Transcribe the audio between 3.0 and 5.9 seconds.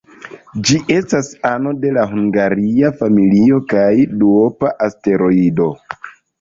familio kaj duopa asteroido.